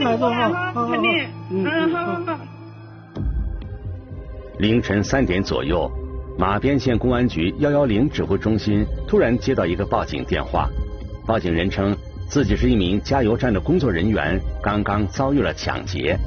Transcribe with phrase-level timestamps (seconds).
[0.00, 0.72] 你来着哈。
[0.72, 0.96] 好好好。
[1.50, 2.38] 嗯，好好好。
[4.58, 5.90] 凌晨三点左右，
[6.38, 10.68] 马边县公安局幺幺零指挥中心突然接到一个报警电话，
[11.26, 11.96] 报警人称
[12.28, 16.18] 自己是一名加油站的工作人员，刚刚遭遇了抢劫。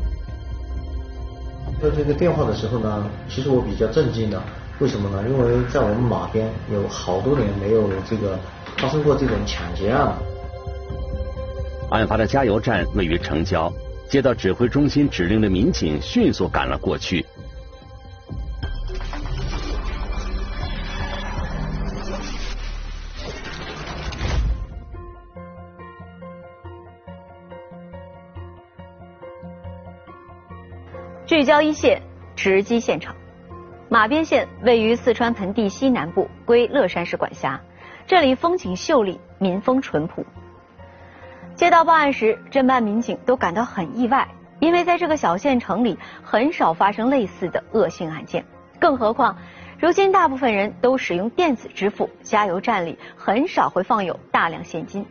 [1.81, 4.41] 接这个电话的时候呢，其实我比较震惊的，
[4.79, 5.23] 为什么呢？
[5.29, 8.39] 因为在我们马边有好多年没有这个
[8.77, 10.13] 发生过这种抢劫案。
[11.93, 13.71] 案发的加油站位于城郊，
[14.09, 17.23] 接到指挥中心指令的民警迅速赶了过去。
[31.27, 32.01] 聚焦一线，
[32.35, 33.15] 直击现场。
[33.87, 37.61] 马边县位于四川盆地西南部，归乐山市管辖。
[38.07, 40.25] 这里风景秀丽，民风淳朴。
[41.55, 44.27] 接到报案时，侦办民警都感到很意外，
[44.59, 48.43] 因为在这个小县城里很少发生类似的恶性案件。
[48.79, 49.37] 更何况，
[49.79, 55.05] 如今大部分人都使用电子支付，加油站里很少会放有大量现金。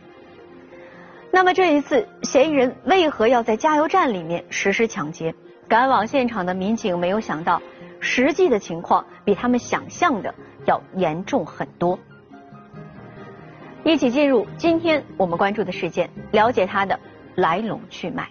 [1.31, 5.33] 那么这一次，嫌疑人为何要在加油站里面实施抢劫？
[5.69, 7.61] 赶往现场的民警没有想到，
[8.01, 11.97] 实际的情况比他们想象的要严重很多。
[13.85, 16.97] 一起进入今天我们关注的事件，了解它的
[17.35, 18.29] 来龙去脉。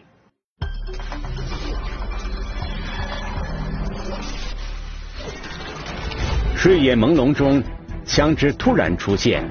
[6.56, 7.62] 睡眼朦胧中，
[8.04, 9.44] 枪支突然出现，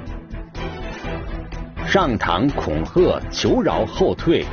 [1.86, 4.44] 上膛恐吓，求饶后退。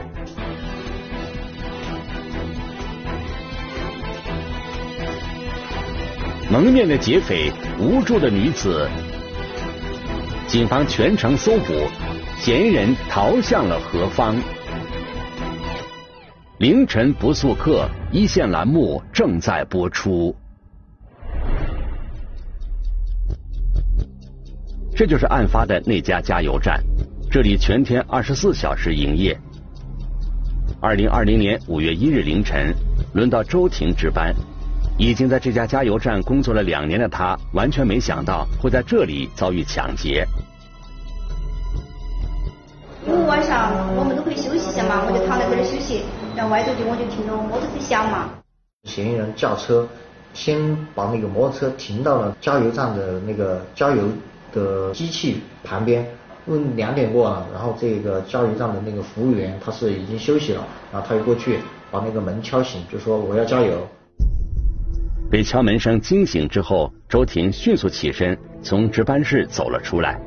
[6.51, 8.89] 蒙面的劫匪，无助的女子，
[10.49, 11.75] 警方全程搜捕，
[12.39, 14.35] 嫌疑人逃向了何方？
[16.59, 20.35] 凌晨不速客一线栏目正在播出。
[24.97, 26.83] 这就是案发的那家加油站，
[27.31, 29.39] 这里全天二十四小时营业。
[30.81, 32.75] 二零二零年五月一日凌晨，
[33.13, 34.35] 轮到周婷值班。
[34.99, 40.27] 已经在这家加油站工作了两年的他，完全没想到会在这里遭遇抢劫。
[43.07, 46.03] 因为晚上我们都可以休息一下嘛，我就躺在这里休息，
[46.35, 48.29] 然后外头就我就听到摩托车响嘛。
[48.89, 49.87] 嫌疑人驾车
[50.35, 54.03] 先把那个摩托车停到了加油站的那个加油
[54.53, 56.05] 的机器旁边，
[56.49, 61.61] 因为两点过了，然后这个加油站的那个服务员他是已经休息了，然后他就过去
[61.93, 63.87] 把那个门敲醒，就说我要加油。
[65.31, 70.19] 被敲门声惊醒之后，周婷迅速起身，从值班室走了出来。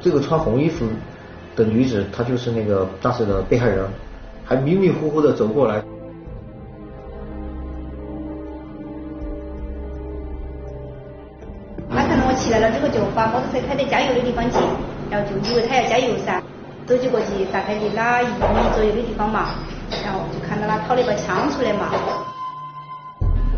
[0.00, 0.86] 这个穿红衣服
[1.56, 3.84] 的女子，她就是那个当时的被害人，
[4.44, 5.82] 还迷迷糊糊的走过来。
[11.90, 14.56] 他看到我起来了之后，就把摩托车开到加油的地方去，
[15.10, 16.40] 然后就以为他要加油噻，
[16.86, 18.32] 走起过去大概离那一米
[18.72, 19.50] 左右的地方嘛，
[20.04, 21.90] 然后就看到他掏了一把枪出来嘛。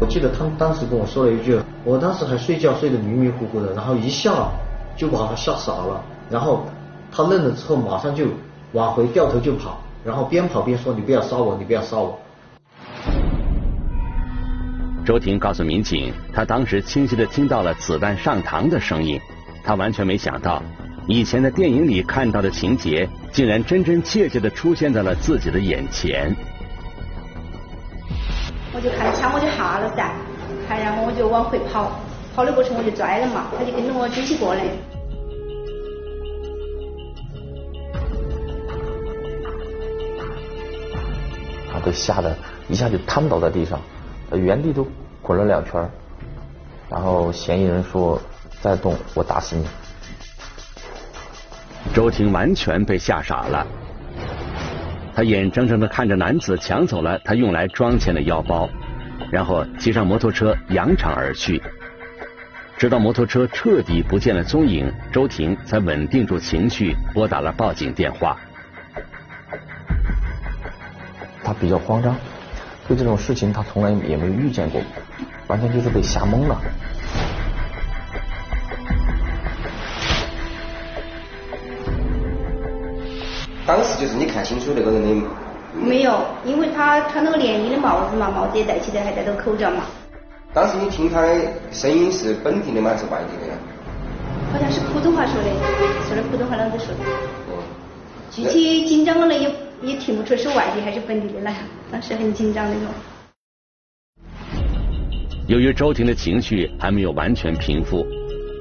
[0.00, 4.48] 我记得他们当时跟我说了一句，我当时还睡觉睡得迷迷糊糊的，然后一下
[4.96, 6.66] 就把他吓傻了，然后
[7.12, 8.26] 他愣了之后马上就
[8.72, 12.18] 往回掉头就跑，然后边跑边说你不要杀我，你不要杀我。
[15.06, 19.20] 周婷告诉民警，他当时清晰的听到了子弹上膛的声音，
[19.62, 20.62] 他完全没想到，
[21.06, 26.34] 以前在电影里看到的情节，竟然真真切切的出现在了自己的眼前。
[28.74, 30.10] 我就看枪，我就吓了噻，
[30.66, 31.92] 看然后我就往回跑，
[32.34, 34.64] 跑的过程我就拽了嘛，他就跟着我追起过来。
[41.72, 42.36] 他被吓得
[42.68, 43.80] 一下就瘫倒在地上，
[44.32, 44.84] 原地都
[45.22, 45.88] 滚了两圈，
[46.90, 48.20] 然后嫌疑人说
[48.60, 49.64] ：“再动我打死你。”
[51.94, 53.64] 周婷完全被吓傻了。
[55.14, 58.68] 他眼睁睁的看着男子抢走了他用来装钱的腰包，
[59.30, 61.62] 然后骑上摩托车扬长而去。
[62.76, 68.36] 直到摩托车彻底不见了踪影，周婷才稳定住情绪，拨打了报警电话。
[71.44, 72.16] 他比较慌张，
[72.88, 74.82] 对这种事情他从来也没遇见过，
[75.46, 76.60] 完全就是被吓懵了。
[84.00, 85.26] 就是你看清楚那个人的
[85.74, 89.84] 没有，因为他穿那个连衣的帽子嘛，帽子也戴起来，还戴着口罩嘛。
[90.52, 91.34] 当时你听他的
[91.72, 92.90] 声音是本地的吗？
[92.90, 93.58] 还是外地的呀？
[94.52, 95.50] 好像是普通话说的，
[96.06, 97.00] 说的普通话啷子说的。
[98.30, 99.50] 具体紧张了也
[99.82, 101.54] 也听不出是外地还是本地的来，
[101.90, 102.82] 当时很紧张那种。
[105.48, 108.06] 由于周婷的情绪还没有完全平复，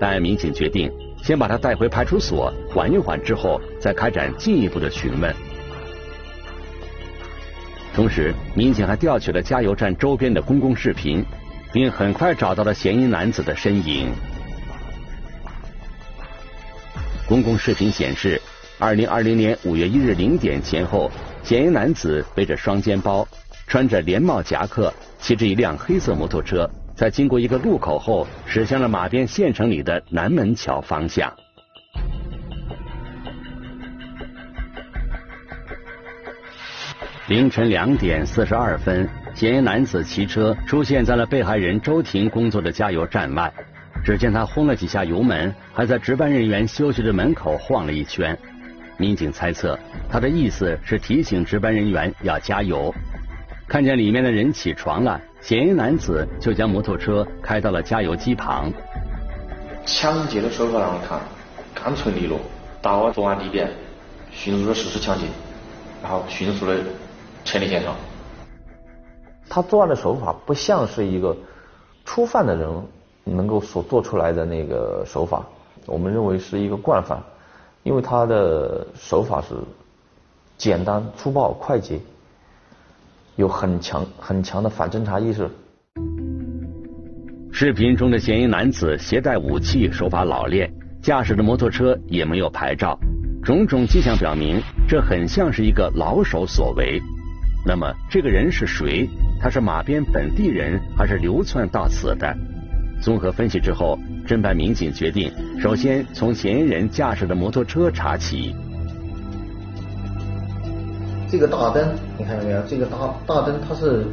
[0.02, 0.92] 但民警决定
[1.24, 5.34] 先把他带回派出所缓一缓，之后再开展进一步的询问。
[7.96, 11.24] 同时，民警还调取了加油站周边的公共视频，
[11.72, 14.12] 并很快找到了嫌疑男子的身影。
[17.26, 18.42] 公共视频显示，
[18.78, 21.10] 二零二零年五月一日零点前后，
[21.42, 23.26] 嫌疑男子背着双肩包，
[23.66, 31.34] 穿着连帽夹克，骑着一辆黑色摩托车，在经过一个路口后，驶向了马边县城里的南门桥方向。
[37.28, 43.52] 凌晨两点四十二分，嫌疑男子骑车出现在了被害人周婷工作的加油站外。
[44.06, 48.38] 只见他轰了几下油门，还在值班人员休息的门口晃了一圈。
[48.98, 49.80] 民警猜测，
[50.10, 52.94] 他的意思是提醒值班人员要加油。
[53.66, 58.72] 看见里面的人起床了，嫌疑男子就将摩托车开到了加油机旁。
[59.86, 61.20] 抢劫的手法让你看，
[61.76, 62.40] 干脆利落，
[62.82, 63.70] 到作案地点，
[64.32, 65.26] 迅速的实施抢劫，
[66.02, 66.78] 然后迅速的
[67.44, 67.94] 撤离现场。
[69.50, 71.36] 他作案的手法不像是一个
[72.06, 72.70] 初犯的人
[73.26, 75.46] 能够所做出来的那个手法，
[75.86, 77.22] 我们认为是一个惯犯，
[77.84, 79.54] 因为他的手法是
[80.58, 82.00] 简单粗暴快捷，
[83.36, 85.50] 有很强很强的反侦查意识。
[87.52, 90.72] 视频中的嫌疑男子携带武器，手法老练，
[91.02, 92.98] 驾驶的摩托车也没有牌照，
[93.44, 97.00] 种种迹象表明，这很像是一个老手所为。
[97.66, 99.08] 那么，这个人是谁？
[99.40, 102.36] 他是马边本地人，还是流窜到此的？
[103.02, 108.56] 综合分析之后，侦办民警决定首先从嫌疑人驾驶的摩托车查起。
[111.34, 111.84] 这个大灯，
[112.16, 112.62] 你看到没有？
[112.68, 112.96] 这个大
[113.26, 114.06] 大灯它是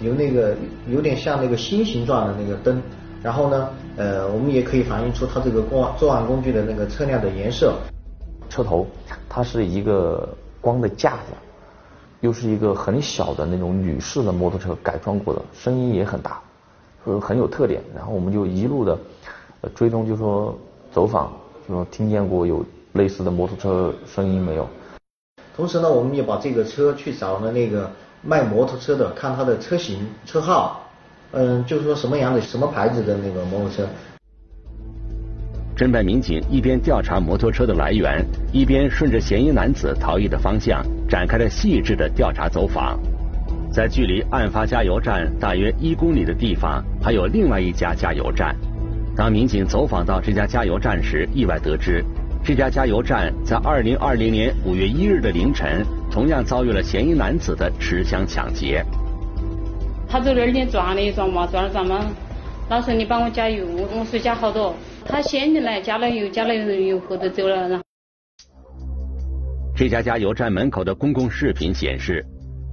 [0.00, 0.54] 有那个
[0.88, 2.80] 有点像那个心形状的那个灯，
[3.24, 7.74] 然后呢，呃，我们也可以反映出它这个作作案工具的那个车辆的颜色。
[8.48, 8.86] 车头
[9.28, 10.28] 它是一个
[10.60, 11.32] 光的架子，
[12.20, 16.40] 又是一个很小的那种女士的摩托车改装过的，声音也很大，
[17.04, 17.82] 呃，很有特点。
[17.96, 18.96] 然后我们就一路的
[19.74, 20.56] 追踪，就说
[20.92, 21.32] 走访，
[21.66, 24.68] 就说听见过有类似的摩托车声音没有？
[25.56, 27.90] 同时呢，我们也把这个车去找了那个
[28.22, 30.82] 卖摩托车的，看他的车型、车号，
[31.30, 33.86] 嗯，就是说什么样的、什么牌子的那个摩托车。
[35.76, 42.98] 侦办民警一边调查摩托车的来源，一边顺着嫌疑男子逃逸的方向展开了细致的调查走访。
[43.72, 48.54] 在距离案发加油站大约一公里的地方，还有另外一家加油站。
[49.16, 52.04] 当民警走访到这家加油站时，意外得知。
[52.46, 58.84] 这家加油站在二零二零年五月一日的凌晨，同样遭遇了嫌疑男子的持枪抢劫。
[60.06, 62.04] 他在那儿你转了一转嘛，转了转嘛，
[62.68, 64.74] 老说你帮我加油，我说加好多，
[65.06, 67.80] 他先进来加了油，加了油后头走了然。
[69.74, 72.22] 这家加油站门口的公共视频显示，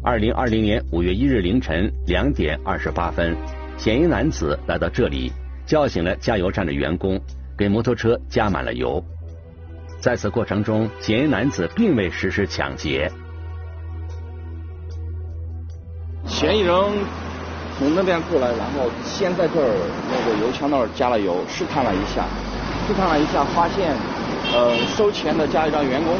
[0.03, 3.33] 二零二零年五月一日凌晨两点二十八分，
[3.77, 5.31] 嫌疑男子来到这里，
[5.65, 7.17] 叫醒了加油站的员工，
[7.57, 9.01] 给摩托车加满了油。
[10.01, 13.11] 在此过程中，嫌疑男子并未实施抢劫。
[16.25, 16.75] 嫌疑人
[17.77, 19.69] 从那边过来，然后先在这儿
[20.09, 22.25] 那个油枪那儿加了油，试探了一下，
[22.87, 23.95] 试探了一下，发现
[24.51, 26.17] 呃收钱的加油站员工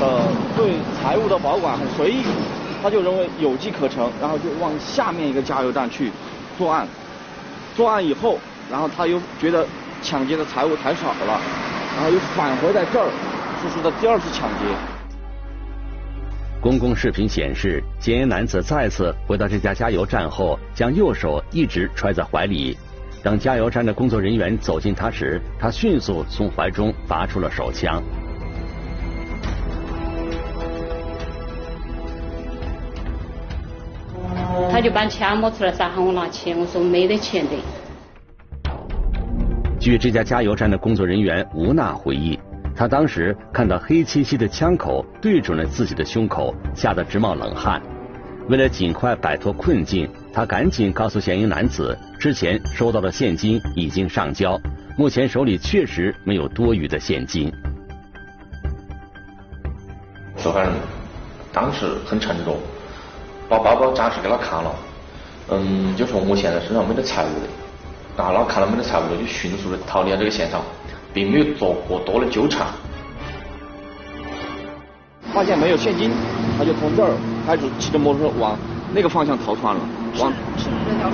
[0.00, 0.26] 呃
[0.56, 2.24] 对财物的保管很随意，
[2.82, 6.10] 他就认为有机可乘，然后就往下面一个加油站去
[6.58, 6.88] 作案。
[7.76, 8.36] 作案以后，
[8.68, 9.64] 然后他又觉得
[10.02, 11.40] 抢劫的财物太少了。
[11.96, 13.08] 然后又返回在这儿
[13.60, 14.64] 实施的第二次抢劫。
[16.60, 22.76] 公共视频显示，嫌疑男子再次回到这家加油站后，将右手一直揣在怀里。
[23.22, 28.02] 当加油站的工作人员走近他时，他迅速从怀中拔出了手枪。
[34.70, 37.50] 他就把枪摸出来，噻，喊我拿钱，我说没得钱的。
[39.82, 42.38] 据这家加油站的工作人员吴娜回忆，
[42.72, 47.82] 她当时看到黑漆漆的枪口对准了自己的胸口，吓得直冒冷汗。
[48.48, 54.56] 为了尽快摆脱困境，她赶紧告诉嫌疑男子，之前收到的现金已经上交，
[54.96, 57.52] 目前手里确实没有多余的现金。
[60.36, 60.70] 受害人
[61.52, 62.56] 当时很沉重，
[63.48, 64.72] 把包包展示给他看了，
[65.48, 67.48] 嗯，就说我现在身上没得财物的，
[68.16, 70.60] 然后他看到没得财物了，就迅速的逃离了这个现场，
[71.14, 72.66] 并没有做过多的纠缠。
[75.32, 76.10] 发现没有现金，
[76.58, 77.10] 他就从这儿
[77.46, 78.54] 开始骑着摩托车往
[78.92, 79.80] 那个方向逃窜了，
[80.20, 80.30] 往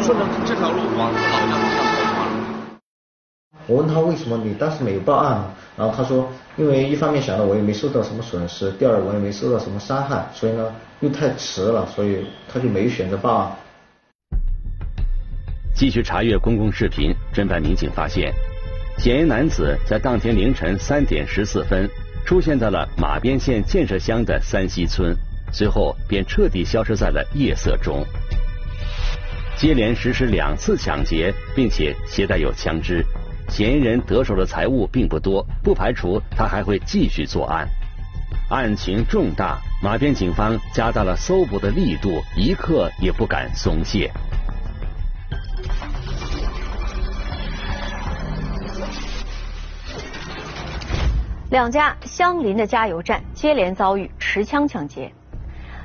[0.03, 2.33] 顺着这条路往老家方向逃窜了。
[3.69, 5.41] 我问他为什么你当时没有报案，
[5.77, 10.67] 然后他说，因为一方面想到我也没受到什么损失，第二我也没受到什么伤害，所以呢
[10.99, 13.53] 又太迟了，所以他就没有选择报案。
[15.79, 18.35] 继续查阅公共视频，侦办民警发现，
[18.99, 21.89] 嫌疑男子在当天凌晨三点十四分。
[22.27, 25.17] 出现在了马边县建设乡的三溪村，
[25.53, 28.05] 随后便彻底消失在了夜色中。
[29.57, 33.07] 接连实施两次抢劫，并且携带有枪支，
[33.49, 37.69] 嫌疑人得手的财物并不多，不排除他还会继续作案。
[38.51, 44.13] 案情重大，马边警方加大了搜捕的力度，一刻也不敢松懈。
[51.51, 55.11] 两家相邻的加油站接连遭遇持枪抢劫，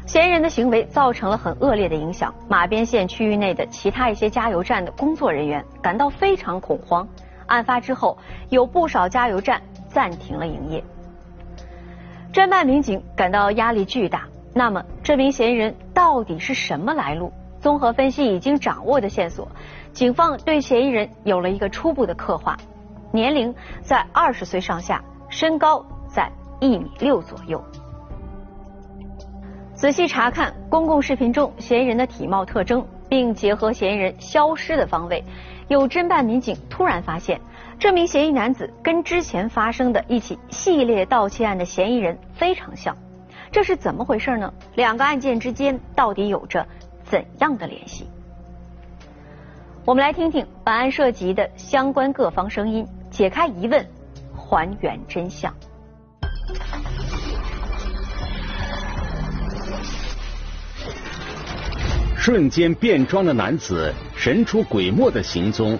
[0.06, 2.36] 嫌疑人的行为造成了很恶劣的影响。
[2.50, 7.08] 马边县区域内的其他一些加油站的工作人员感到非常恐慌。
[7.46, 8.18] 案发之后，
[8.50, 10.84] 有不少加油站暂停了营业。
[12.34, 14.26] 侦办民警感到压力巨大。
[14.54, 17.32] 那么，这名嫌疑人到底是什么来路？
[17.62, 19.48] 综合分析已经掌握的线索，
[19.94, 22.58] 警方对嫌疑人有了一个初步的刻画：
[23.12, 25.02] 年龄在二十岁上下。
[25.34, 27.60] 身高在一米六左右。
[29.74, 35.24] 仔细查看公共视频中嫌疑人的体貌特征，并结合嫌疑人消失的方位，
[35.70, 37.42] 有侦办民警突然发现，
[37.80, 42.96] 这名嫌疑男子跟之前发生的一起系列盗窃案的嫌疑人非常像。
[43.52, 44.54] 这是怎么回事呢？
[44.76, 46.66] 两个案件之间到底有着
[47.04, 48.08] 怎样的联系？
[49.84, 53.84] 我们来听听本案涉及的相关各方声音，解开疑问。
[54.44, 55.54] 还原真相。
[62.18, 65.80] 瞬间变装的男子，神出鬼没的行踪，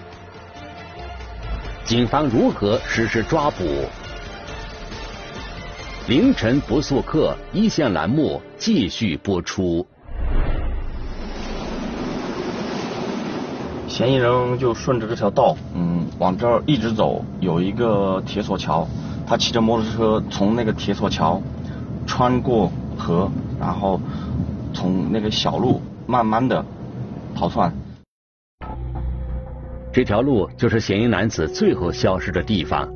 [1.84, 3.64] 警方如何实施抓捕？
[6.06, 9.86] 凌晨不速客一线栏目继续播出。
[13.94, 18.84] 嫌疑人就顺着这条道，嗯，往这儿一直走，有一个铁索桥，
[19.24, 21.40] 他骑着摩托车从那个铁索桥
[22.04, 24.00] 穿过河，然后
[24.72, 26.64] 从那个小路慢慢的
[27.36, 27.72] 逃窜。
[29.92, 32.92] 这条路就是嫌疑男子最后消失的地方。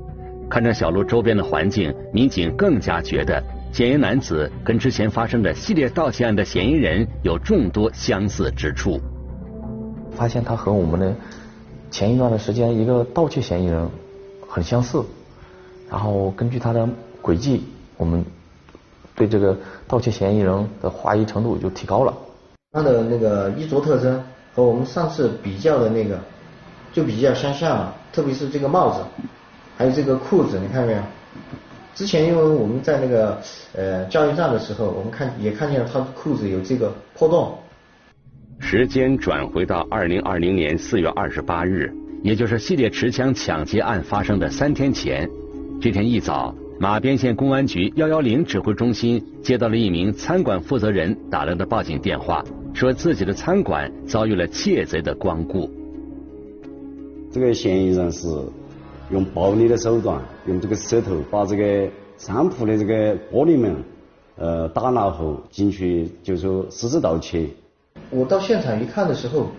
[0.50, 3.40] 看着小路周边的环境，民警更加觉得
[3.70, 9.00] 嫌疑男子跟之前发生的系列盗窃案的嫌疑人有众多相似之处。
[10.16, 11.14] 发现他和我们的
[11.90, 13.88] 前一段的时间一个盗窃嫌疑人
[14.48, 15.04] 很相似，
[15.90, 16.88] 然后根据他的
[17.22, 17.64] 轨迹，
[17.96, 18.24] 我们
[19.14, 22.12] 对这个盗窃嫌疑人的怀疑程度就提高了。
[22.72, 24.22] 他的那个衣着特征
[24.54, 26.18] 和我们上次比较的那个
[26.92, 29.00] 就比较相像了，特别是这个帽子，
[29.76, 31.00] 还有这个裤子，你看到没有？
[31.94, 33.38] 之前因为我们在那个
[33.74, 37.54] 呃加油站的时候，我们看也看见了他的裤子有这个破洞。
[38.60, 41.90] 时间转回到二零二零年四月二十八日，
[42.22, 45.28] 也就是系列持枪抢劫案发生的三天前。
[45.80, 55.70] 这天一早，马边县公安局幺幺零指挥中心接到了一名餐馆负责人打来的报警电话，说自己的餐馆遭遇了窃贼的光顾。
[57.30, 58.28] 这个嫌疑人是
[59.10, 61.88] 用暴力的手段，用这个舌头把这个
[62.18, 63.76] 商铺的这个玻璃门
[64.36, 67.48] 呃打烂后进去，就说实施盗窃。
[68.10, 69.50] 我到现场一看的时候，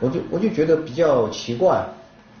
[0.00, 1.84] 我就我就觉得比较奇怪，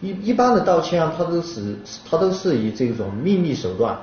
[0.00, 1.76] 一一般的盗窃案，他都是
[2.08, 3.96] 他都是以这种秘密手段，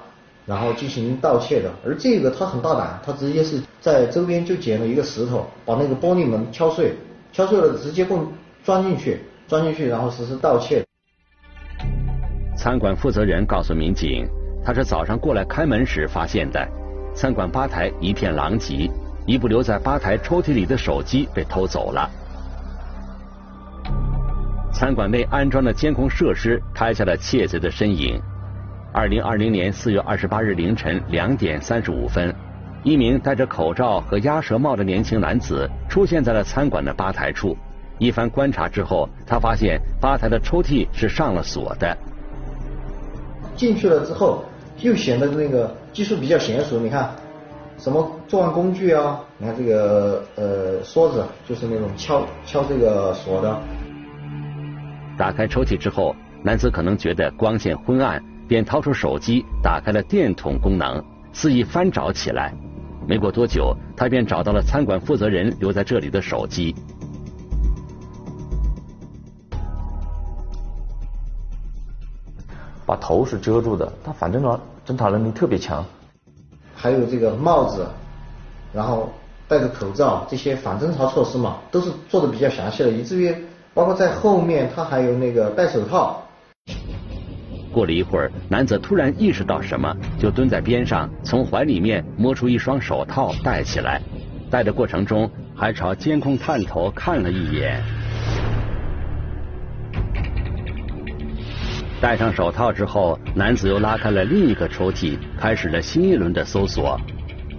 [0.46, 6.94] 然后进行盗窃的，而这个他很大胆，他直接是在周边就捡了一个石头，把那个玻璃门敲碎，
[7.34, 8.28] 敲碎了直接供
[8.64, 10.84] 钻进去，钻进去然后实施盗窃。
[12.56, 14.28] 餐馆负责人告诉民警，
[14.64, 16.68] 他是早上过来开门时发现的，
[17.16, 18.90] 餐馆吧台一片狼藉。
[19.30, 22.10] 一部留在吧台抽屉里的手机被偷走了。
[24.74, 28.20] 餐馆内安装的监控设施拍下了窃贼的身影。
[28.92, 32.34] 二零二零年四月二十八日凌晨两点三十五分，
[32.82, 37.56] 一名戴着口罩和鸭舌帽的年轻男子出现在了餐馆的吧台处。
[38.00, 41.96] 一番观察之后，他发现吧台的抽屉是上了锁的。
[43.56, 44.44] 进去了之后，
[44.80, 46.80] 又显得那个技术比较娴熟。
[46.80, 47.12] 你看。
[47.80, 49.22] 什么作案工具啊？
[49.38, 53.58] 你看这个呃梭子，就是那种敲敲这个锁的。
[55.18, 62.54] 打开抽屉之后，男子可能觉得光线昏暗，便掏出手机打开了电筒功能，肆意翻找起来。
[63.08, 66.76] 没过多久，他便找到了餐馆负责人留在这里的手机。
[72.86, 75.86] 把头是遮住的，他反侦查侦查能力特别强。
[76.82, 77.86] 还有这个帽子，
[78.74, 79.12] 然后
[79.50, 83.36] 戴着口罩，这些反侦查措施嘛，都是做的比较详细的，以至于
[83.74, 86.24] 包括在后面他还有那个戴手套。
[87.74, 94.02] 过了一会儿，男子突然意识到什么，就蹲在边上，从怀里面摸出一双手套戴起来。
[94.50, 97.84] 戴的过程中，还朝监控探头看了一眼。
[102.02, 106.98] 戴上手套之后，男子又拉开了另一个抽屉，开始了新一轮的搜索。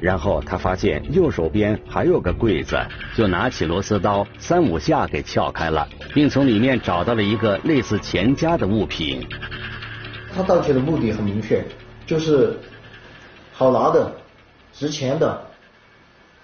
[0.00, 2.74] 然后他发现右手边还有个柜子，
[3.14, 9.26] 就拿起螺丝刀，三五下给撬开了，并从里面找到了一个类似钱夹的物品。
[10.34, 11.62] 他盗窃的目的很明确，
[12.06, 12.56] 就是
[13.52, 14.10] 好拿的、
[14.72, 15.38] 值钱的，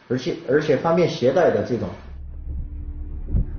[0.07, 1.89] 而且而且方便携带的这种。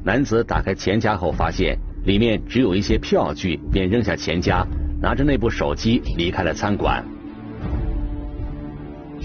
[0.04, 1.76] 男子打开钱夹后，发现
[2.08, 4.66] 里面只有一些票据，便扔下钱夹，
[5.02, 7.04] 拿着那部手机离开了餐馆。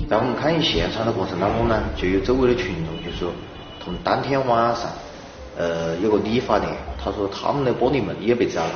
[0.08, 3.30] 在我们勘验现场的过程当中呢，就有周围的群众就说，
[3.78, 4.90] 同当天晚上，
[5.56, 8.72] 呃，有个理发店，他说他们的玻璃门也被砸了。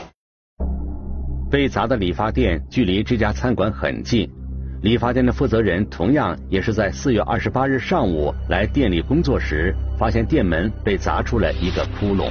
[1.51, 4.31] 被砸的理发店距离这家餐馆很近，
[4.83, 12.31] 理发店的负责人同样也是在四月二十八日上午来店里工作时，发现店门被砸出了一个窟窿。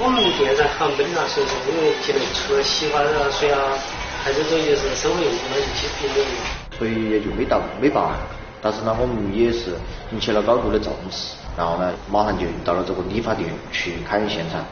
[0.00, 3.58] 我们店在航本啊，所以说因为进来除了洗发啊、水啊，
[4.22, 6.24] 还有这就是生活用品的一些品类。
[6.78, 8.16] 所以也就没到没报案，
[8.62, 9.74] 但是呢，我们也是
[10.12, 14.64] 引起了高度的重视，然后呢，马上就到了这个理发店去勘现场。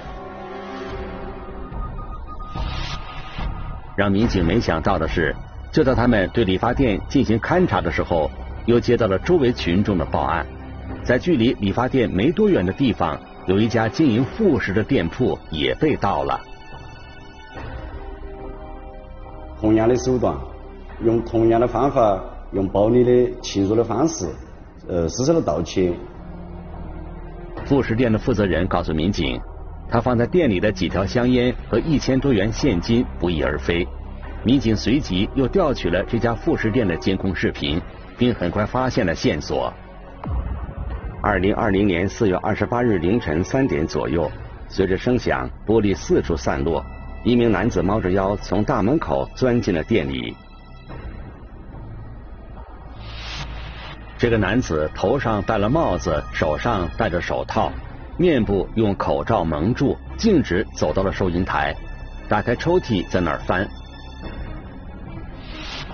[3.97, 5.35] 让民警没想到的是，
[5.73, 8.31] 就在他们对理发店进行勘查的时候，
[8.67, 10.47] 又接到了周围群众的报案。
[11.03, 16.41] 在距离理发店没多远的地方，有一家经营副食的店铺也被盗了。
[19.61, 20.37] 同样的手段，
[21.03, 24.29] 用同样的方法，用暴力的侵入的方式，
[24.89, 25.93] 呃，实施了盗窃。
[27.65, 29.41] 副食店的负责人告诉民警。
[29.89, 33.87] 他放在店里的几条香烟和一千多元现金不翼而飞，
[34.43, 37.81] 民警随即又调取了这家副食店的监控视频，
[38.19, 39.73] 并很快发现了线索。
[41.27, 44.31] 二零二零年四月二十八日凌晨三点左右，
[44.69, 46.87] 随着声响，玻璃四处散落，
[47.25, 50.37] 一名男子猫着腰从大门口钻进了店里。
[54.17, 57.73] 这个男子头上戴了帽子，手上戴着手套。
[58.17, 61.75] 面部用口罩蒙住，径直走到了收银台，
[62.29, 63.69] 打开抽屉，在那儿翻。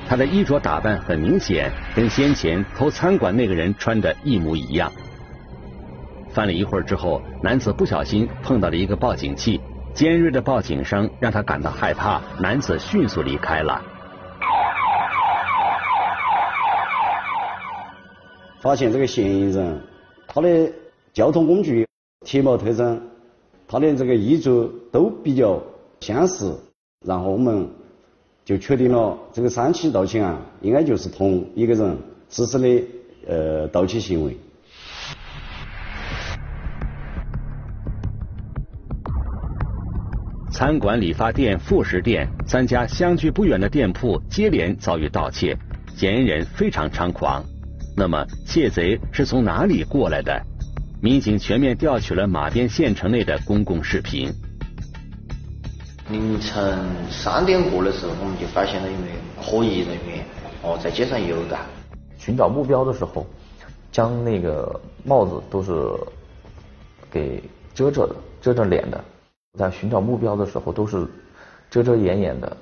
[0.07, 4.92] 他的衣着打扮很明显，跟先前偷餐馆那个人穿的一模一样。
[6.33, 9.61] 翻了一会儿之后，男子不小心碰到了一个报警器，
[9.95, 13.83] 尖锐的报警声让他感到害怕，男子迅速离开了。
[18.61, 19.81] 发现这个嫌疑人，
[20.27, 20.73] 他的
[21.12, 21.87] 交通工具。
[22.25, 23.03] 体貌特征，
[23.66, 25.61] 他的这个衣着都比较
[25.99, 26.57] 相似，
[27.05, 27.68] 然后我们
[28.45, 31.99] 就确定了这个三起盗窃案应该就是同一个人
[32.31, 32.85] 实施的
[33.27, 34.37] 呃盗窃行为。
[40.62, 45.59] 餐馆、理发店、副食店三家相距不远的店铺接连遭遇盗窃，
[45.96, 47.44] 嫌疑人非常猖狂。
[47.96, 50.40] 那么窃贼是从哪里过来的？
[51.01, 54.33] 民警全面调取了马甸县城内的公共视频。
[56.11, 56.79] 凌晨
[57.11, 59.07] 三点过的时候，我们就发现了一名
[59.44, 60.25] 可疑人员
[60.62, 61.59] 哦，在街上游荡。
[62.16, 63.27] 寻找目标的时候，
[63.90, 65.72] 将那个帽子都是
[67.11, 67.42] 给
[67.75, 69.05] 遮着的，遮着脸的。
[69.58, 71.06] 在寻找目标的时候，都是
[71.70, 72.56] 遮遮掩掩的，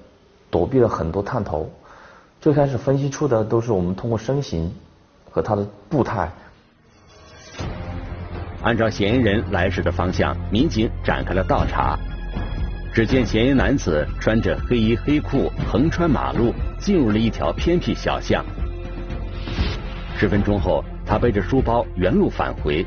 [0.50, 1.70] 躲避了很多探头。
[2.40, 4.68] 最开始分析出的都是我们通过身形
[5.30, 6.28] 和他的步态。
[8.62, 11.96] 按照嫌疑人来时的方向，民警展开了倒查。
[12.92, 18.44] 只见嫌疑男子穿着黑衣黑裤，横穿马路，进入了一条偏僻小巷。
[20.16, 22.84] 十分钟后，他背着书包原路返回。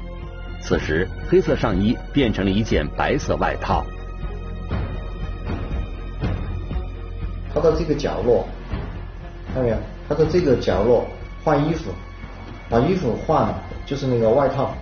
[0.60, 3.86] 此时，黑色上衣变成了一件白色外套。
[7.54, 8.46] 他到这个角落，
[9.48, 9.78] 看到没有？
[10.10, 11.06] 他在这个角落
[11.44, 11.92] 换衣服，
[12.70, 14.74] 把衣服换了，就是那个外套。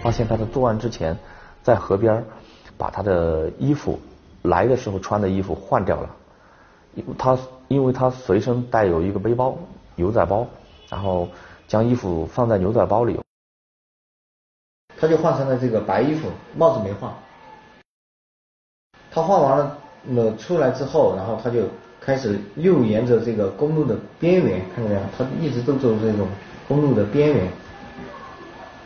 [0.00, 1.16] 发现他在作案之前，
[1.62, 2.24] 在河边
[2.76, 3.98] 把他的衣服
[4.42, 6.10] 来的时候穿的衣服换掉了。
[7.18, 7.36] 他
[7.68, 9.56] 因为他随身带有一个背包
[9.96, 10.46] 牛仔包，
[10.88, 11.28] 然后
[11.66, 13.18] 将衣服放在牛仔包里。
[14.96, 17.12] 他就换成了这个白衣服，帽子没换。
[19.10, 21.68] 他换完了，那出来之后，然后他就
[22.00, 25.00] 开始又沿着这个公路的边缘，看到没有？
[25.16, 26.28] 他一直都走这种
[26.68, 27.48] 公路的边缘。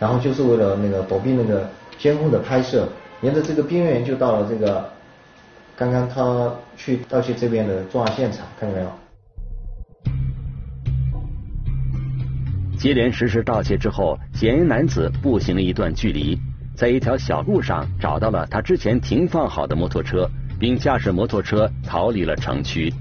[0.01, 2.89] 然后就是为了那个躲避那个监控的拍摄，
[3.21, 4.89] 沿着这个边缘就到了这个
[5.77, 8.89] 刚刚他去盗窃这边的作案现场，看到没有？
[12.79, 16.39] 接连实施盗窃之后，嫌疑男子步行了一段距离，
[16.77, 22.93] 在一条小路上找到了他之前停放好的摩托车，并驾驶摩托车逃离了城区。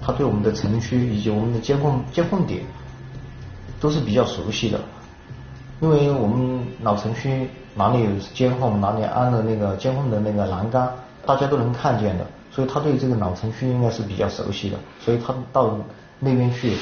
[0.00, 2.62] 他对我们的城区以及我们的监控监控点。
[3.78, 4.80] 都是比较熟悉的，
[5.80, 10.90] 因为我们老城区哪里有监控，哪里安了那个监控的那个栏杆，
[11.26, 15.78] 大家都能看见的，所以他对这个老城区应该是比较熟悉的，所以他到
[16.18, 16.74] 那边去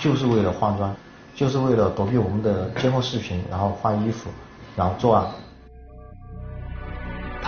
[0.00, 0.96] 就是为了换装，
[1.36, 4.30] 就是为了躲避我们的监控视频，然后换衣服，
[4.74, 5.26] 然后作案。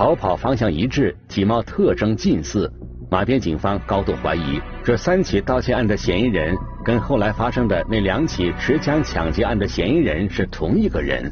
[0.02, 2.68] 逃跑方向一致，体貌特征近似。
[3.08, 11.30] 马边警方高度怀疑，这三起盗窃案的嫌疑人跟后来发生的那两起持枪抢劫案的嫌疑人是同一个人。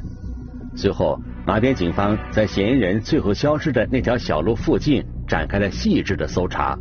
[0.76, 6.78] 随后，马边警方在嫌疑人最后消失的那条小路附近展开了细致的搜查。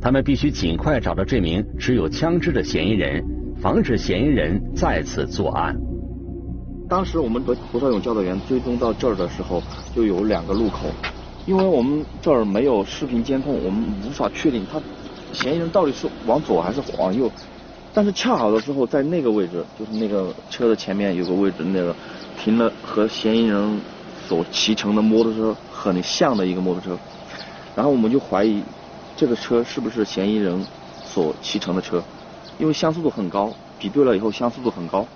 [0.00, 3.22] 他们必须尽快找到这名持有枪支的嫌疑人，
[3.60, 5.76] 防止嫌疑人再次作案。
[6.88, 9.62] 当时我们和胡少勇教导员追踪到这儿的时候，
[9.94, 10.88] 就有两个路口。
[11.48, 14.78] 因为我们这儿没有视频监控，我们无法确定他
[15.32, 17.32] 嫌疑人到底是往左还是往右。
[17.94, 21.96] 但是恰好的时候，在那个位置，就是那个车的前面有个位置，那个
[22.38, 23.80] 停了和嫌疑人
[24.26, 26.98] 所骑乘的摩托车很像的一个摩托车。
[27.74, 28.62] 然后我们就怀疑
[29.16, 30.62] 这个车是不是嫌疑人
[31.02, 32.04] 所骑乘的车，
[32.58, 35.06] 因为相似度很高，比对了以后相似度很高。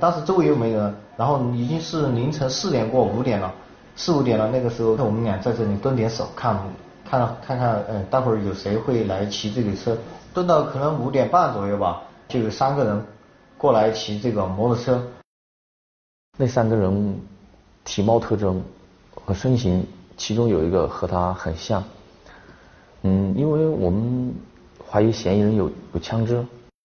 [0.00, 3.52] 当时周围又没人，然后已经是凌晨四点过五点了。
[3.96, 6.54] 四五点了，那个时候我们俩在这里蹲点守，看
[7.08, 9.96] 看看看，嗯，待会儿有谁会来骑这个车？
[10.34, 13.02] 蹲到可能五点半左右吧，就有三个人
[13.56, 15.02] 过来骑这个摩托车。
[16.36, 17.18] 那三个人
[17.84, 18.62] 体貌特征
[19.24, 19.86] 和身形，
[20.18, 21.82] 其中有一个和他很像。
[23.00, 24.34] 嗯，因为我们
[24.86, 26.34] 怀疑嫌疑人有有枪支，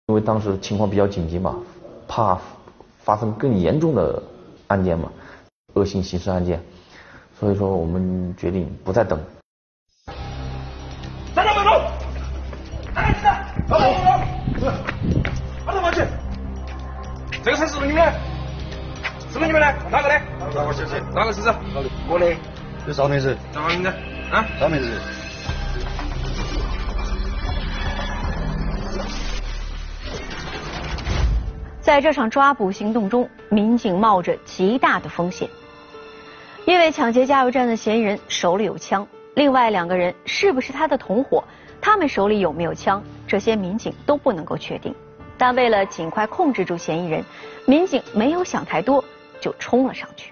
[0.08, 1.58] 因为当时情况比较紧急嘛，
[2.08, 2.40] 怕
[3.00, 4.24] 发生更严重的
[4.68, 5.12] 案件嘛，
[5.74, 6.64] 恶性刑事案件。
[7.42, 9.20] 所以说，我们决定不再等。
[11.34, 11.56] 站住！
[11.56, 11.72] 站住！
[12.94, 13.30] 哎，是的，
[13.68, 13.86] 走走
[14.60, 14.72] 走，
[15.66, 16.06] 马上过去。
[17.44, 18.14] 这个车是不是你们的？
[19.32, 19.76] 是不是你们的？
[19.90, 20.22] 哪个的？
[20.54, 21.02] 哪个试试？
[21.16, 21.52] 哪个试试？
[22.08, 22.32] 我的。
[22.86, 23.36] 这啥名字？
[23.52, 23.90] 啥名字？
[24.32, 24.46] 啊？
[24.60, 25.02] 啥名字？
[31.82, 35.50] 在这场抓捕行动中，民警冒着极大的风险。
[36.72, 39.06] 因为抢劫加油站的嫌疑人手里有枪，
[39.36, 41.44] 另外两个人是不是他的同伙，
[41.82, 44.96] 他们手里有没有枪，这些民警都不能够确定。
[45.38, 47.26] 但为了尽快控制住嫌疑人，
[47.66, 49.04] 民警没有想太多，
[49.42, 50.32] 就冲了上去。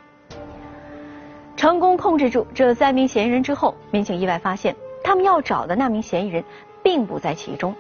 [1.58, 4.74] 成功控制住这三名嫌疑人之后，民警意外发现，
[5.04, 6.42] 他们要找的那名嫌疑人
[6.82, 7.76] 并不在其中。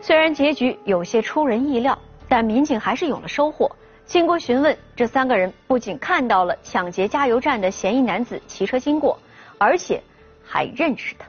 [0.00, 3.70] 虽然结局有些出人意料，但民警还是有了收获。
[4.06, 9.18] 经过询问，这三个人不仅看到了抢劫加油站的嫌疑男子骑车经过，
[9.58, 10.00] 而且
[10.44, 11.26] 还认识他。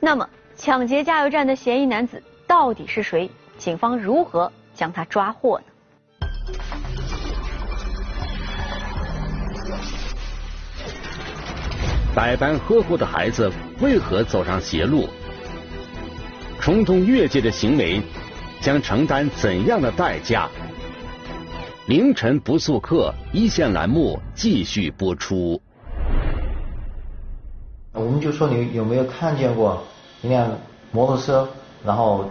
[0.00, 3.30] 那么，抢劫加油站的嫌疑男子到底是谁？
[3.56, 5.64] 警方如何将他抓获呢？
[12.12, 15.08] 百般呵护的孩子为何走上邪路？
[16.60, 18.02] 冲动越界的行为
[18.60, 20.48] 将承担怎样的代价？
[21.88, 25.58] 凌晨不速客一线栏目继续播出。
[27.94, 29.82] 我们就说你有没有看见过
[30.20, 30.50] 一辆
[30.92, 31.48] 摩托车，
[31.82, 32.26] 然后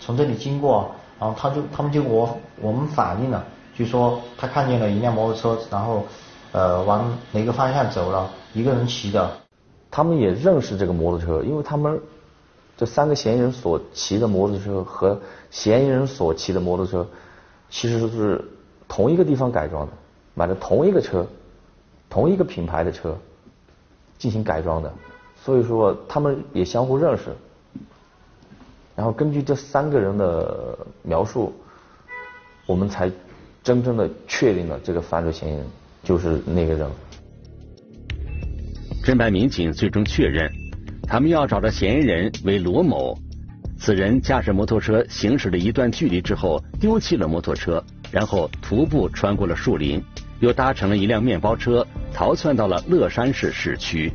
[0.00, 0.90] 从这里经过，
[1.20, 3.46] 然后他就他们就我我们反映了，
[3.78, 6.04] 就说他看见了一辆摩托车，然后
[6.50, 9.30] 呃往哪个方向走了，一个人骑的。
[9.88, 12.00] 他们也认识这个摩托车，因为他们
[12.76, 17.06] 这三个嫌疑人所骑的摩托车和嫌疑人所骑的摩托车
[17.70, 18.44] 其实是。
[18.88, 19.92] 同一个地方改装的，
[20.34, 21.26] 买的同一个车，
[22.08, 23.16] 同一个品牌的车
[24.18, 24.92] 进行改装的，
[25.42, 27.24] 所以说他们也相互认识，
[28.94, 31.52] 然后根据这三个人的描述，
[32.66, 33.10] 我们才
[33.62, 35.66] 真正的确定了这个犯罪嫌疑人
[36.02, 36.88] 就是那个人。
[39.04, 40.50] 侦办民警最终确认，
[41.02, 43.16] 他们要找的嫌疑人为罗某。
[43.78, 50.02] 此人驾驶摩托车行驶了一段距离之后，丢弃了摩托车，然后徒步穿过了树林，
[50.40, 54.12] 又搭乘了一辆面包车，逃窜到了乐山市市区。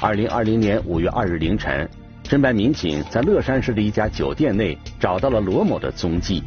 [0.00, 1.88] 二零二零年五月二日凌晨，
[2.24, 6.42] 侦办民警在乐山市的一家酒店内找到了罗某的踪迹。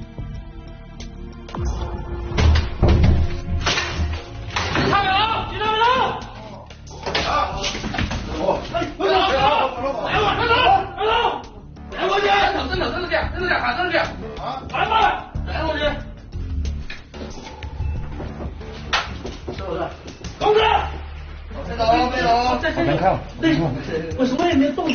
[24.18, 24.88] 我什么也没动。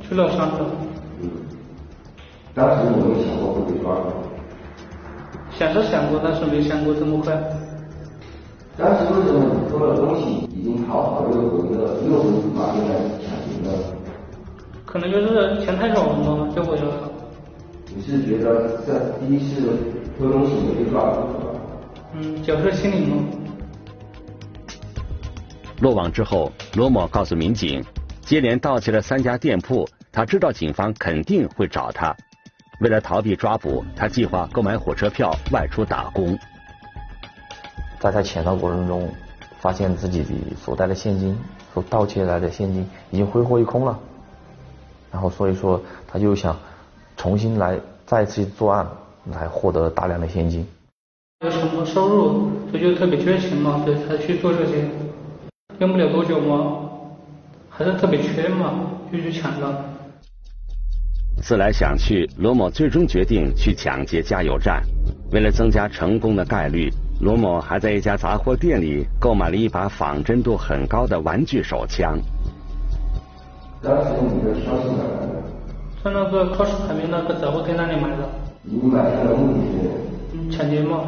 [0.00, 0.70] 去乐山了。
[2.54, 3.96] 当时有没有想过会被抓？
[5.58, 7.32] 想是想过，但是没想过这么快。
[8.76, 13.70] 当时为什么你偷了东西，已经逃跑又回了，又回马边来抢劫了？
[14.86, 17.10] 可能就是钱太少了嘛，就回了。
[17.94, 19.72] 你是觉得这第一次
[20.18, 21.51] 偷东西没被抓住是吧？
[22.14, 23.24] 嗯，侥幸心理吗。
[25.80, 27.82] 落网之后，罗某告诉民警，
[28.20, 32.14] 接连盗窃了三家店铺，他知道警方肯定会找他。
[32.80, 36.38] 为了逃避抓捕，他计划购买火车票外出打工。
[37.98, 39.08] 在他潜逃过程中，
[39.58, 41.38] 发现自己的所带的现金，
[41.72, 43.98] 所盗窃来的现金已经挥霍一空了。
[45.10, 46.58] 然后所以说，他就想
[47.16, 48.86] 重新来再次作案，
[49.30, 50.66] 来获得大量的现金。
[51.44, 54.88] 有什么收入，所以就特别缺钱嘛，对，才去做这些。
[55.80, 56.88] 用不了多久嘛，
[57.68, 58.72] 还是特别缺嘛，
[59.12, 59.84] 就去抢了。
[61.42, 64.80] 思来想去，罗某最终决定去抢劫加油站。
[65.32, 66.88] 为了增加成功的概率，
[67.20, 72.16] 罗某还在一家杂货店里购买了一把仿真度很高的玩具手枪。
[73.82, 75.42] 当时你的枪是哪来的？
[76.04, 78.28] 在那个超市旁边那个杂货店那里买的。
[78.62, 79.58] 你买枪的目的
[80.48, 80.56] 是？
[80.56, 81.00] 抢劫嘛。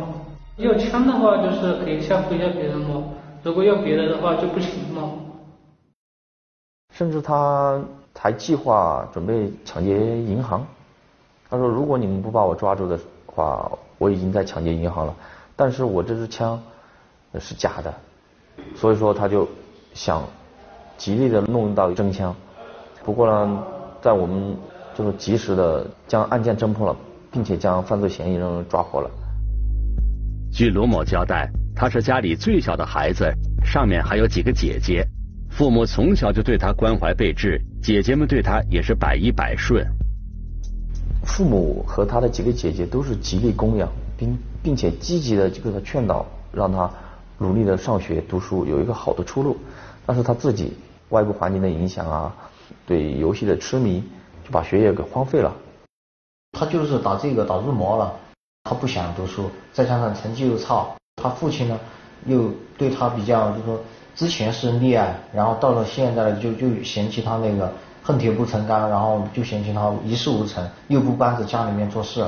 [0.57, 3.03] 要枪的话，就是可以吓唬一下别人嘛。
[3.43, 5.13] 如果要别的的话就不行嘛。
[6.93, 7.83] 甚至他
[8.17, 10.65] 还计划准备抢劫银行。
[11.51, 15.15] 他说：“如果你们不把我抓住的话，我已经在抢劫银行了。
[15.57, 16.63] 但是我这支枪
[17.39, 17.93] 是假的，
[18.77, 19.49] 所以说他就
[19.93, 20.23] 想
[20.97, 22.35] 极力的弄到真枪。
[23.05, 23.65] 不过呢，
[24.01, 24.57] 在我们
[24.95, 26.97] 就是及时的将案件侦破了，
[27.33, 29.11] 并且将犯罪嫌疑人抓获了。”
[30.55, 31.51] 据罗某交代。
[31.75, 33.29] 他是家里最小的孩子，
[33.65, 35.05] 上面还有几个姐姐，
[35.51, 39.85] 父母从小就对他关怀备至，姐姐们对他也是百依百顺。
[41.25, 46.89] 父母和他的几个姐姐都是极力供养，并并且积极的给他劝导，让他
[47.39, 49.57] 努力的上学读书，有一个好的出路。
[50.07, 50.75] 但是他自己
[51.09, 52.33] 外部环境的影响啊，
[52.87, 54.05] 对游戏的痴迷，
[54.45, 55.53] 就把学业给荒废了。
[56.53, 58.15] 他就是打这个打入魔了，
[58.67, 60.87] 他不想读书，再加上成绩又差。
[61.23, 61.79] 他父亲呢，
[62.25, 67.71] 又对他比较，就是说之前是溺爱，然后到了现在就就嫌弃他那个
[68.03, 72.27] 恨铁不成钢，然后就嫌弃他一事无成，又不帮着家里面做事。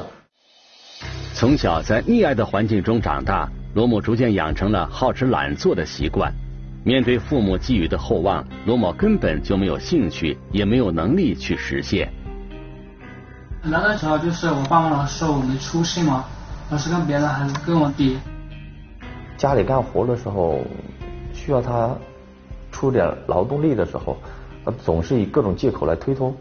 [1.33, 6.31] 从小在溺爱的环境中长大，罗某逐渐养成了好吃懒做的习惯。
[6.85, 12.13] 面对父母寄予的厚望，罗某根本就没有兴趣，也没有能力去实现。
[13.69, 16.25] 那个时候就是我爸妈老说我没出息嘛，
[16.71, 18.17] 老是跟别人还是跟我比。
[19.37, 20.61] 家里干活的时候，
[21.35, 21.91] 需要他
[22.71, 24.17] 出点劳动力的时候，
[24.65, 26.33] 他总是以各种借口来推脱，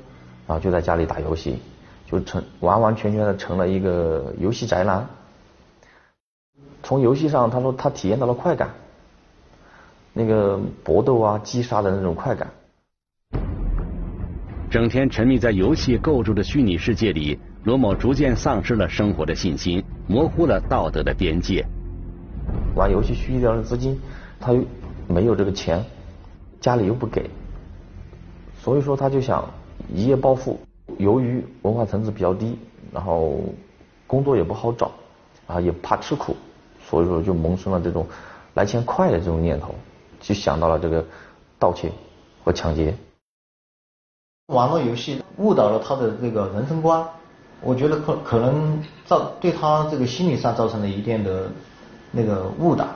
[0.45, 1.59] 然后就在家里打游戏，
[2.05, 5.07] 就成完完全全的成了一个游戏宅男。
[6.83, 8.69] 从游戏上，他说他体验到了快感，
[10.13, 12.51] 那个搏斗啊、击杀的那种快感。
[14.75, 21.65] 整天沉迷在游戏构筑的虚拟世界里，罗某逐渐丧失了生活的信心，模糊了道德的边界。
[22.75, 23.97] 玩游戏需要的资金，
[24.37, 24.61] 他又
[25.07, 25.81] 没有这个钱，
[26.59, 27.29] 家里又不给，
[28.59, 29.49] 所以说他就想
[29.93, 30.59] 一夜暴富。
[30.97, 32.57] 由于文化层次比较低，
[32.91, 33.39] 然后
[34.05, 34.91] 工作也不好找，
[35.47, 36.35] 啊也怕吃苦，
[36.85, 38.05] 所以说就萌生了这种
[38.55, 39.73] 来钱快的这种念头，
[40.19, 41.05] 就想到了这个
[41.57, 41.89] 盗窃
[42.43, 42.93] 和抢劫。
[44.47, 47.03] 网络游戏误导了他的这个人生观，
[47.61, 51.49] 我觉得可可能造对他这个心理上造成了一定的。
[52.17, 52.87] 那个误导。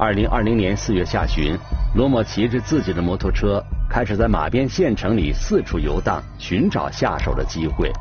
[0.00, 1.56] 二零二零年四月下旬，
[1.94, 7.92] 罗某骑着自己的摩托车，开始在马边县城里四处游荡，寻找下手的机会。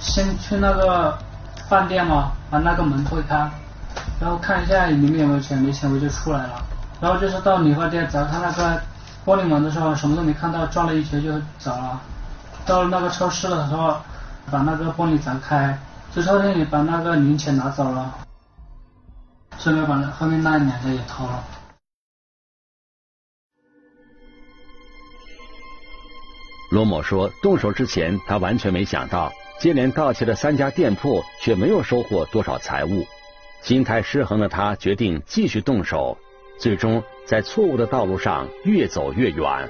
[0.00, 1.16] 先去那个
[1.68, 3.48] 饭店嘛，把那个门推开，
[4.20, 6.64] 然后看一下里面有没有钱，没钱我就出来了。
[7.00, 8.82] 然后就是到理发店找他那个
[9.26, 12.00] 玻璃门的时候，什么都没看到，转了一圈就走了。
[12.64, 13.96] 到了那个超市的时候，
[14.52, 15.76] 把那个玻璃砸开，
[16.14, 18.18] 在超市里把那个零钱拿走了，
[19.58, 21.42] 顺便把后面那两个也偷了。
[26.70, 29.32] 罗某说，动手之前他完全没想到。
[29.58, 33.06] 接连盗窃了三家店铺，却没有收获多少财物，
[33.62, 36.16] 心态失衡的他决定继续动手，
[36.58, 39.68] 最终在错误的道路上越走越远。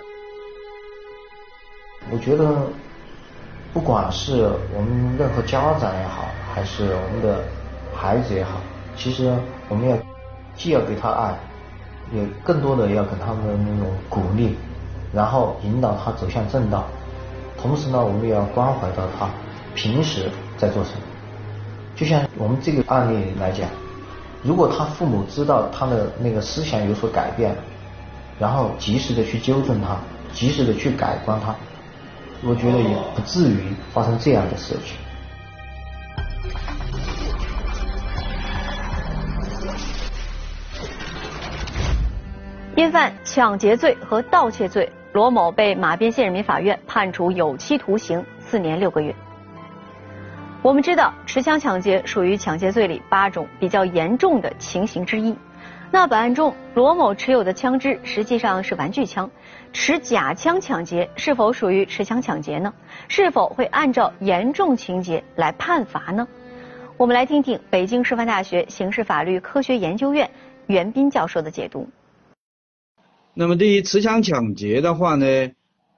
[2.10, 2.68] 我觉得，
[3.72, 7.42] 不管是我们任何家长也好，还是我们的
[7.94, 8.60] 孩子也好，
[8.96, 9.34] 其实
[9.68, 9.96] 我们要
[10.54, 11.36] 既要给他爱，
[12.12, 14.54] 也更多的要给他们那种鼓励，
[15.12, 16.86] 然后引导他走向正道。
[17.58, 19.28] 同时呢，我们也要关怀到他。
[19.74, 21.00] 平时在做什么？
[21.96, 23.68] 就像我们这个案例来讲，
[24.46, 27.52] 如果他父母知道他的那个思想有所改变，
[28.38, 29.96] 然后及时的去纠正他，
[30.32, 31.52] 及时的去改观他，
[32.44, 34.96] 我觉得也不至于发生这样的事情。
[42.76, 49.12] 因犯抢劫罪和盗窃罪，罗某被马边县人民法院判处有期徒刑四年六个月。
[50.66, 55.32] 我们知道，持枪抢劫属于抢劫罪里八种比较严重的情形之一。
[55.92, 59.30] 那本案中，罗某持有的枪支实际上是玩具枪，
[59.72, 62.74] 持假枪抢劫是否属于持枪抢劫呢？
[63.06, 66.26] 是否会按照严重情节来判罚呢？
[66.96, 70.28] 我们来听听北京师范大学刑事法律科学研究院
[70.66, 71.88] 袁斌教授的解读。
[73.34, 75.26] 那么，对于持枪抢劫的话呢？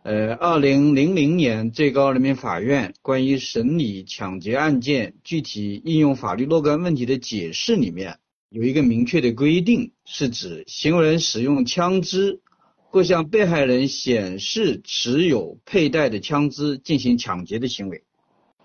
[0.09, 8.17] 呃，二零零零年最高人民法院关于审理抢劫案件具体应用法律若干问题的解释里面
[8.49, 12.41] 有一个明确的规定，是指行为人使用枪支
[12.89, 18.03] 或向被害人显示持有佩戴的枪支进行抢劫的行为。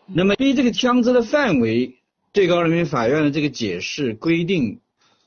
[0.06, 1.96] 那么，对于这个枪支的范围，
[2.32, 4.80] 最高人民法院的这个解释规定，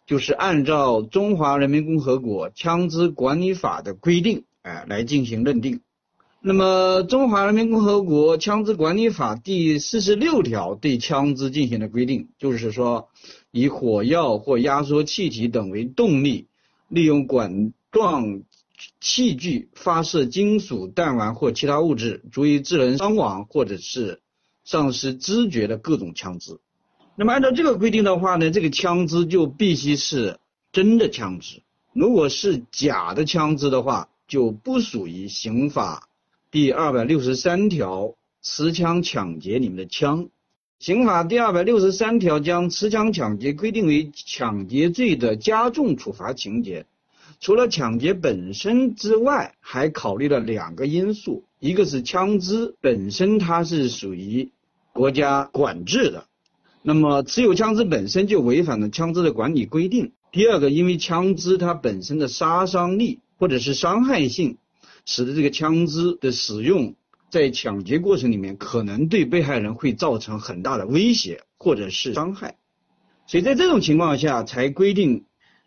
[0.07, 5.81] 就是按照《中华人民共和国枪支管理法》的规定，哎，来进行认定。
[6.49, 13.09] 那么，《中华人民共和国枪支管理法》第四十六条对枪支进行的规定，就是说，
[13.51, 16.47] 以火药或压缩气体等为动力，
[16.87, 18.43] 利用管状
[19.01, 24.21] 器具发射金属弹丸或其他物质，足以致人伤亡或者是
[24.65, 26.61] 丧失知觉的各种枪支。
[27.17, 30.39] 那么，按照这个规定的话呢，这个枪支就必须是
[30.71, 36.06] 真的枪支，如果是假的枪支的话，就不属于刑法。
[36.57, 40.31] 第二百六十三条，持枪抢劫里面的枪，
[40.79, 46.87] 刑法第二百六十三条将持枪抢劫规定为抢劫罪的加重处罚情节。
[47.41, 54.49] 除了抢劫本身之外，还考虑了两个因素，一个是枪支本身它是属于
[54.95, 56.25] 国家管制的，
[56.81, 60.13] 那么持有枪支本身就违反了枪支的管理规定。
[60.33, 64.57] 第二个，因为枪支它本身的杀伤力或者是伤害性。
[65.07, 66.95] 使得这个枪支的使用
[67.31, 72.57] 在抢劫过程里面可能对被害人会造成很大的威胁或者是伤害，
[73.27, 75.25] 所以在这种情况下才规定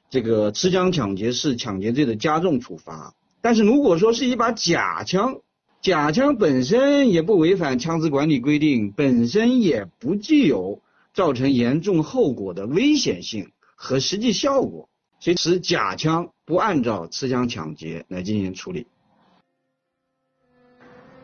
[0.09, 3.15] 这个持枪抢劫是抢劫罪的加重处罚。
[3.41, 5.37] 但是如果说是一把假枪，
[5.81, 10.81] 假枪本身也不违反枪支管理规定，本身也不具有
[11.13, 14.89] 造成严重后果的危险性和实际效果，
[15.21, 18.87] 所以持假枪不按照持枪抢劫来进行处理。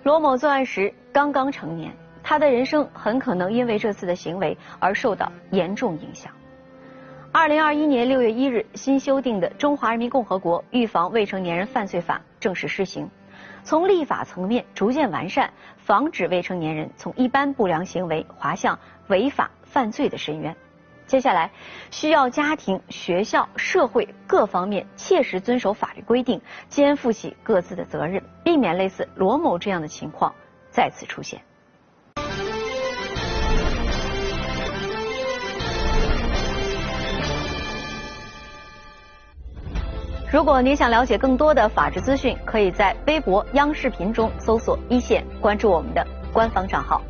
[0.05, 1.91] 罗某作案时刚刚成年，
[2.21, 6.31] 他的人生很可能因为这次的行为而受到严重影响。
[7.31, 13.09] 二零二一年六月一日，新修订的《中华人民共和国预防未成年人犯罪法》正式施行，
[13.63, 18.77] 从立法层面逐渐完善，防止未成年人从一般不良行为滑向
[19.07, 20.55] 违法犯罪的深渊。
[21.07, 21.51] 接下来，
[21.91, 30.33] 需要家庭、学校、社会各方面切实遵守法律规定，肩负起各自的责任，避免类似罗某这样的情况
[30.71, 31.39] 再次出现。
[40.31, 47.01] 如果您想了解更多的法治资讯，可以在微博、央视频中搜索“一线”，关注我们的官方账号。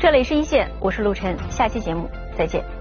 [0.00, 2.77] 这里是一线，我是陆晨，下期节目再见。